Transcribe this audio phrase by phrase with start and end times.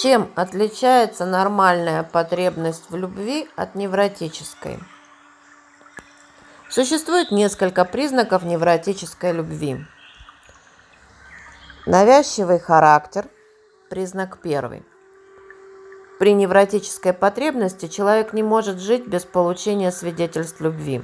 [0.00, 4.78] Чем отличается нормальная потребность в любви от невротической?
[6.70, 9.84] Существует несколько признаков невротической любви.
[11.84, 13.26] Навязчивый характер–
[13.90, 14.86] признак первый.
[16.20, 21.02] При невротической потребности человек не может жить без получения свидетельств любви.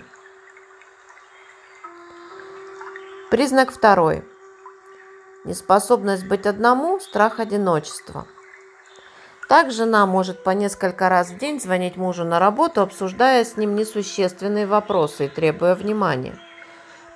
[3.33, 4.25] Признак второй.
[5.43, 8.29] Неспособность быть одному– страх одиночества–
[9.49, 13.77] так жена может по несколько раз в день звонить мужу на работу, обсуждая с ним
[13.77, 16.39] несущественные вопросы и требуя внимания.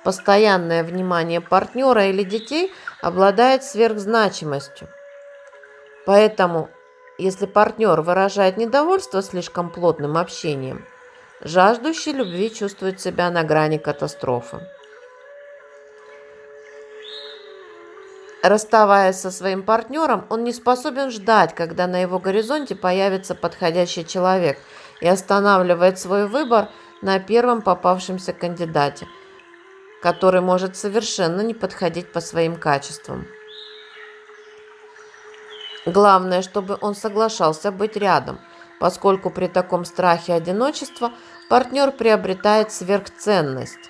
[0.03, 2.71] Постоянное внимание партнера или детей
[3.01, 4.87] обладает сверхзначимостью.
[6.05, 6.69] Поэтому,
[7.17, 10.85] если партнер выражает недовольство слишком плотным общением,
[11.41, 14.59] жаждущий любви чувствует себя на грани катастрофы.
[18.41, 24.57] Расставаясь со своим партнером, он не способен ждать, когда на его горизонте появится подходящий человек
[25.01, 26.69] и останавливает свой выбор
[27.01, 29.07] на первом попавшемся кандидате,
[30.01, 33.27] который может совершенно не подходить по своим качествам.
[35.85, 38.39] Главное, чтобы он соглашался быть рядом,
[38.79, 41.11] поскольку при таком страхе одиночества
[41.49, 43.89] партнер приобретает сверхценность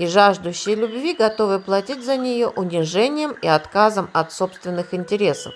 [0.00, 5.52] и жаждущие любви готовы платить за нее унижением и отказом от собственных интересов.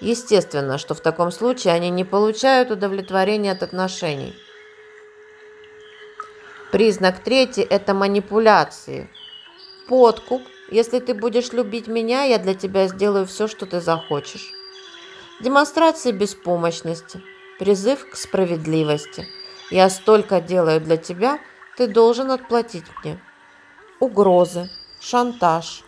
[0.00, 4.34] Естественно, что в таком случае они не получают удовлетворения от отношений.
[6.72, 9.10] Признак третий– это манипуляции.
[9.86, 10.40] Подкуп.
[10.70, 14.50] Если ты будешь любить меня, я для тебя сделаю все, что ты захочешь.
[15.42, 17.20] Демонстрация беспомощности.
[17.58, 19.26] Призыв к справедливости.
[19.70, 21.38] Я столько делаю для тебя,
[21.76, 23.20] ты должен отплатить мне
[24.00, 24.68] угрозы,
[25.00, 25.82] шантаж.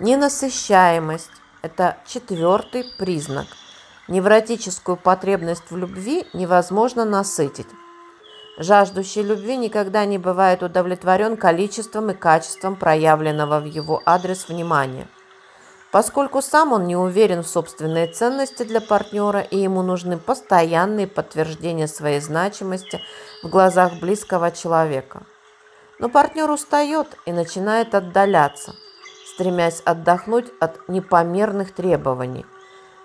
[0.00, 1.30] Ненасыщаемость–
[1.62, 3.46] это четвертый признак.
[4.08, 7.68] Невротическую потребность в любви невозможно насытить.
[8.58, 15.06] Жаждущий любви никогда не бывает удовлетворен количеством и качеством проявленного в его адрес внимания.
[15.92, 21.88] Поскольку сам он не уверен в собственной ценности для партнера и ему нужны постоянные подтверждения
[21.88, 23.00] своей значимости
[23.42, 25.22] в глазах близкого человека–
[26.00, 28.74] но партнер устает и начинает отдаляться,
[29.26, 32.46] стремясь отдохнуть от непомерных требований,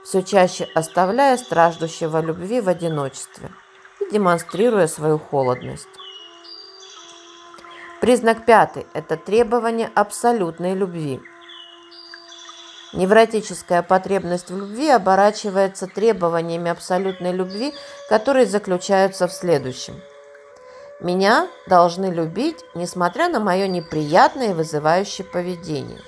[0.03, 3.51] все чаще оставляя страждущего любви в одиночестве
[3.99, 5.89] и демонстрируя свою холодность.
[7.99, 11.21] Признак пятый– это требование абсолютной любви.
[12.93, 17.73] Невротическая потребность в любви оборачивается требованиями абсолютной любви,
[18.07, 19.95] которые заключаются в следующем–
[20.99, 25.99] меня должны любить, несмотря на мое неприятное и вызывающее поведение.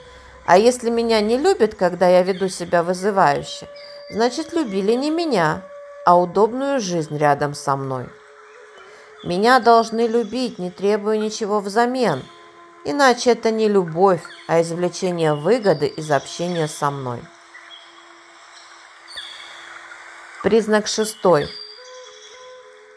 [0.46, 3.68] А если меня не любят, когда я веду себя вызывающе,
[4.10, 5.62] значит, любили не меня,
[6.06, 8.08] а удобную жизнь рядом со мной.
[9.26, 12.24] Меня должны любить, не требуя ничего взамен,
[12.86, 17.22] иначе это не любовь, а извлечение выгоды из общения со мной.
[20.44, 21.50] Признак шестой–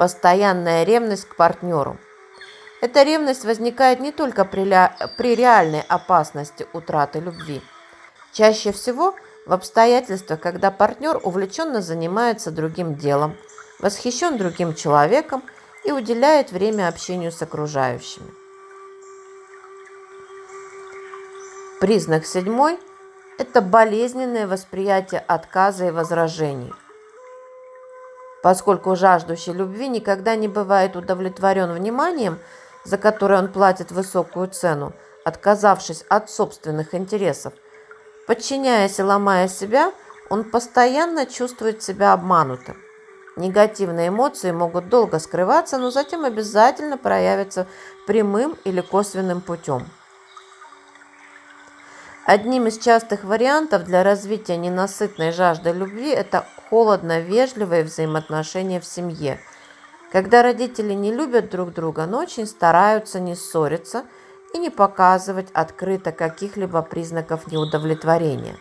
[0.00, 1.98] постоянная ревность к партнеру.
[2.80, 4.64] Эта ревность возникает не только при,
[5.18, 7.60] при реальной опасности утраты любви.
[8.32, 13.36] Чаще всего в обстоятельствах, когда партнер увлеченно занимается другим делом,
[13.78, 15.42] восхищен другим человеком
[15.84, 18.30] и уделяет время общению с окружающими.
[21.78, 22.78] Признак седьмой–
[23.38, 26.72] это болезненное восприятие отказа и возражений–
[28.42, 32.38] поскольку жаждущий любви никогда не бывает удовлетворен вниманием,
[32.84, 34.92] за которое он платит высокую цену,
[35.24, 37.52] отказавшись от собственных интересов.
[38.26, 39.92] Подчиняясь и ломая себя,
[40.28, 42.76] он постоянно чувствует себя обманутым.
[43.36, 47.66] Негативные эмоции могут долго скрываться, но затем обязательно проявятся
[48.06, 49.86] прямым или косвенным путем.
[52.32, 59.40] Одним из частых вариантов для развития ненасытной жажды любви это холодно-вежливые взаимоотношения в семье.
[60.12, 64.04] Когда родители не любят друг друга, но очень стараются не ссориться
[64.54, 68.56] и не показывать открыто каких-либо признаков неудовлетворения.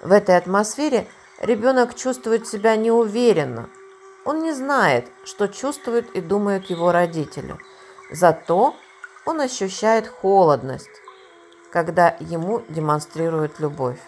[0.00, 1.08] В этой атмосфере
[1.40, 3.68] ребенок чувствует себя неуверенно.
[4.24, 7.56] Он не знает, что чувствуют и думают его родители.
[8.12, 8.76] Зато
[9.24, 11.02] он ощущает холодность,
[11.72, 13.98] когда ему демонстрируют любовь.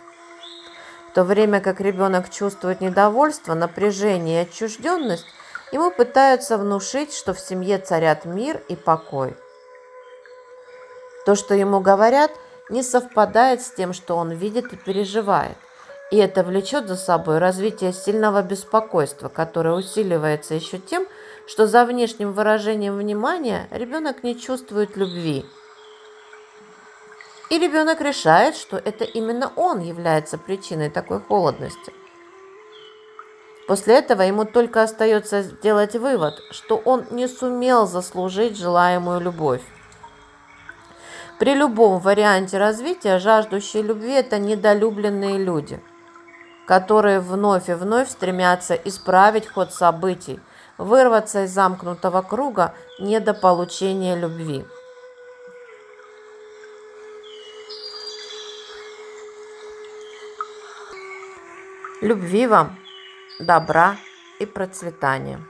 [1.11, 5.27] В то время как ребенок чувствует недовольство, напряжение и отчужденность,
[5.73, 9.37] ему пытаются внушить, что в семье царят мир и покой.
[11.25, 12.31] То, что ему говорят,
[12.71, 15.57] не совпадает с тем, что он видит и переживает.
[16.11, 21.07] И это влечет за собой развитие сильного беспокойства, которое усиливается еще тем,
[21.47, 25.45] что за внешним выражением внимания ребенок не чувствует любви.
[27.51, 31.93] И ребенок решает, что это именно он является причиной такой холодности.
[33.67, 39.63] После этого ему только остается сделать вывод, что он не сумел заслужить желаемую любовь.
[41.39, 45.81] При любом варианте развития жаждущие любви– это недолюбленные люди–
[46.69, 50.39] которые вновь и вновь стремятся исправить ход событий,
[50.77, 54.67] вырваться из замкнутого круга недополучения любви.
[62.03, 62.77] Любви вам,
[63.41, 63.97] добра
[64.39, 65.41] и процветания.